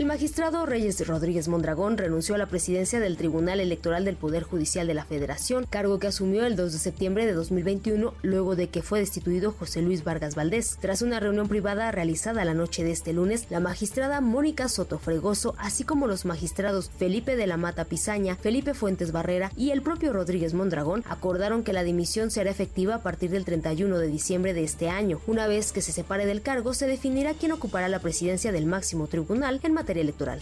[0.00, 4.86] El magistrado Reyes Rodríguez Mondragón renunció a la presidencia del Tribunal Electoral del Poder Judicial
[4.86, 8.80] de la Federación, cargo que asumió el 2 de septiembre de 2021, luego de que
[8.80, 10.78] fue destituido José Luis Vargas Valdés.
[10.80, 15.54] Tras una reunión privada realizada la noche de este lunes, la magistrada Mónica Soto Fregoso,
[15.58, 20.14] así como los magistrados Felipe de la Mata Pizaña, Felipe Fuentes Barrera y el propio
[20.14, 24.64] Rodríguez Mondragón acordaron que la dimisión será efectiva a partir del 31 de diciembre de
[24.64, 25.20] este año.
[25.26, 29.06] Una vez que se separe del cargo, se definirá quién ocupará la presidencia del máximo
[29.06, 30.38] tribunal en materia electoral.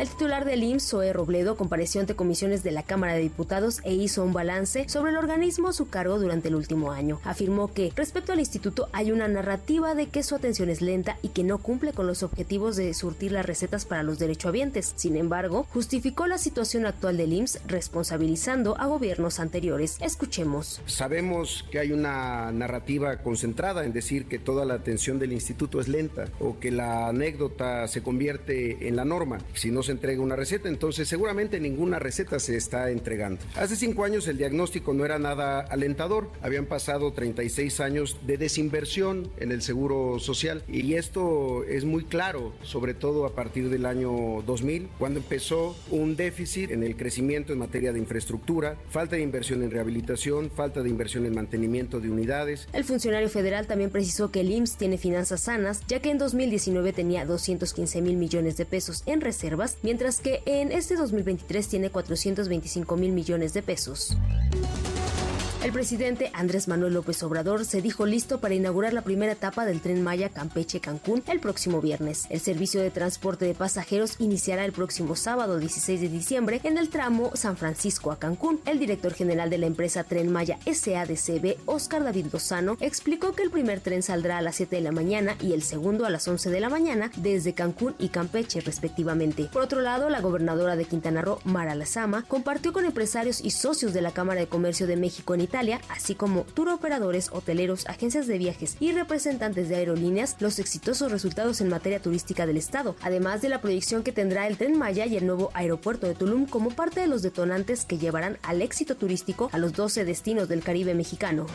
[0.00, 3.92] El titular del IMSS, Zoe Robledo, compareció ante comisiones de la Cámara de Diputados e
[3.92, 7.20] hizo un balance sobre el organismo a su cargo durante el último año.
[7.22, 11.28] Afirmó que respecto al instituto hay una narrativa de que su atención es lenta y
[11.28, 14.94] que no cumple con los objetivos de surtir las recetas para los derechohabientes.
[14.96, 19.98] Sin embargo, justificó la situación actual del IMSS responsabilizando a gobiernos anteriores.
[20.00, 20.80] Escuchemos.
[20.86, 25.88] Sabemos que hay una narrativa concentrada en decir que toda la atención del instituto es
[25.88, 29.40] lenta o que la anécdota se convierte en la norma.
[29.52, 33.42] Si no se entrega una receta, entonces seguramente ninguna receta se está entregando.
[33.56, 39.30] Hace cinco años el diagnóstico no era nada alentador, habían pasado 36 años de desinversión
[39.38, 44.42] en el seguro social y esto es muy claro, sobre todo a partir del año
[44.46, 49.62] 2000, cuando empezó un déficit en el crecimiento en materia de infraestructura, falta de inversión
[49.62, 52.68] en rehabilitación, falta de inversión en mantenimiento de unidades.
[52.72, 56.92] El funcionario federal también precisó que el IMSS tiene finanzas sanas, ya que en 2019
[56.92, 62.96] tenía 215 mil millones de pesos en reservas mientras que en este 2023 tiene 425
[62.96, 64.16] mil millones de pesos.
[65.62, 69.82] El presidente Andrés Manuel López Obrador se dijo listo para inaugurar la primera etapa del
[69.82, 72.24] tren Maya Campeche-Cancún el próximo viernes.
[72.30, 76.88] El servicio de transporte de pasajeros iniciará el próximo sábado 16 de diciembre en el
[76.88, 78.58] tramo San Francisco a Cancún.
[78.64, 83.50] El director general de la empresa Tren Maya SADCB, Oscar David Lozano, explicó que el
[83.50, 86.48] primer tren saldrá a las 7 de la mañana y el segundo a las 11
[86.48, 89.50] de la mañana desde Cancún y Campeche respectivamente.
[89.52, 93.92] Por otro lado, la gobernadora de Quintana Roo, Mara Lazama, compartió con empresarios y socios
[93.92, 98.38] de la Cámara de Comercio de México en Italia, así como turoperadores, hoteleros, agencias de
[98.38, 103.48] viajes y representantes de aerolíneas, los exitosos resultados en materia turística del Estado, además de
[103.48, 107.00] la proyección que tendrá el Tren Maya y el nuevo aeropuerto de Tulum como parte
[107.00, 111.46] de los detonantes que llevarán al éxito turístico a los 12 destinos del Caribe mexicano.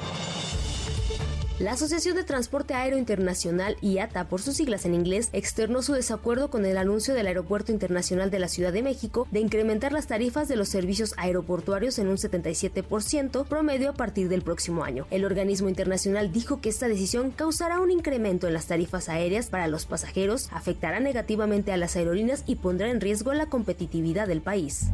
[1.65, 6.51] La Asociación de Transporte Aéreo Internacional, IATA, por sus siglas en inglés, externó su desacuerdo
[6.51, 10.47] con el anuncio del Aeropuerto Internacional de la Ciudad de México de incrementar las tarifas
[10.47, 15.07] de los servicios aeroportuarios en un 77% promedio a partir del próximo año.
[15.09, 19.65] El organismo internacional dijo que esta decisión causará un incremento en las tarifas aéreas para
[19.65, 24.91] los pasajeros, afectará negativamente a las aerolíneas y pondrá en riesgo la competitividad del país.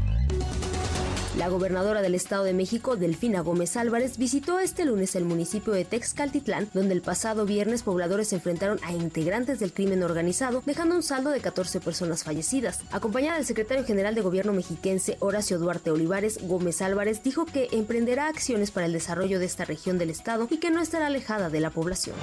[1.38, 5.86] La gobernadora del Estado de México, Delfina Gómez Álvarez, visitó este lunes el municipio de
[5.86, 11.04] Texcaltitlán, donde el pasado viernes pobladores se enfrentaron a integrantes del crimen organizado, dejando un
[11.04, 12.82] saldo de 14 personas fallecidas.
[12.92, 18.28] Acompañada del secretario general de gobierno mexiquense, Horacio Duarte Olivares, Gómez Álvarez dijo que emprenderá
[18.28, 21.62] acciones para el desarrollo de esta región del Estado y que no estará alejada de
[21.62, 22.18] la población.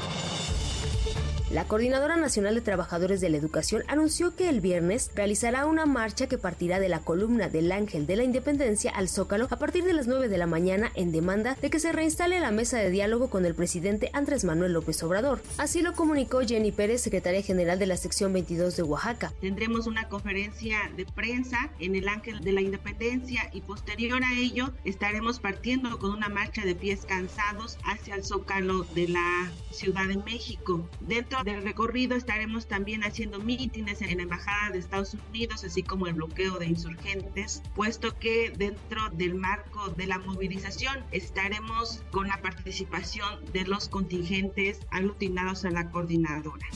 [1.50, 6.28] La Coordinadora Nacional de Trabajadores de la Educación anunció que el viernes realizará una marcha
[6.28, 9.94] que partirá de la columna del Ángel de la Independencia al Zócalo a partir de
[9.94, 13.30] las 9 de la mañana en demanda de que se reinstale la mesa de diálogo
[13.30, 15.40] con el presidente Andrés Manuel López Obrador.
[15.56, 19.32] Así lo comunicó Jenny Pérez, secretaria general de la sección 22 de Oaxaca.
[19.40, 24.70] Tendremos una conferencia de prensa en el Ángel de la Independencia y posterior a ello
[24.84, 30.18] estaremos partiendo con una marcha de pies cansados hacia el Zócalo de la Ciudad de
[30.18, 30.86] México.
[31.00, 36.06] Dentro del recorrido estaremos también haciendo mítines en la Embajada de Estados Unidos, así como
[36.06, 42.40] el bloqueo de insurgentes, puesto que dentro del marco de la movilización estaremos con la
[42.42, 46.66] participación de los contingentes aglutinados a la coordinadora.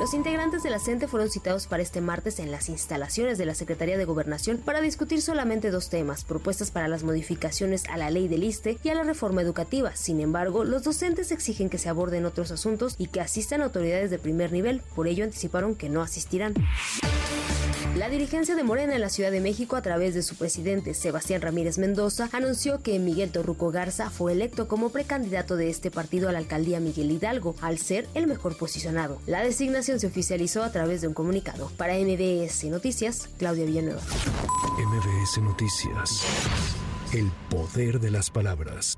[0.00, 0.78] Los integrantes de la
[1.08, 5.20] fueron citados para este martes en las instalaciones de la Secretaría de Gobernación para discutir
[5.20, 9.02] solamente dos temas, propuestas para las modificaciones a la ley del ISTE y a la
[9.02, 9.94] reforma educativa.
[9.94, 14.18] Sin embargo, los docentes exigen que se aborden otros asuntos y que asistan autoridades de
[14.18, 16.54] primer nivel, por ello anticiparon que no asistirán.
[18.00, 21.42] La dirigencia de Morena en la Ciudad de México, a través de su presidente Sebastián
[21.42, 26.32] Ramírez Mendoza, anunció que Miguel Torruco Garza fue electo como precandidato de este partido a
[26.32, 29.20] la alcaldía Miguel Hidalgo, al ser el mejor posicionado.
[29.26, 31.70] La designación se oficializó a través de un comunicado.
[31.76, 34.00] Para MBS Noticias, Claudia Villanueva.
[34.78, 36.24] MBS Noticias.
[37.12, 38.96] El poder de las palabras.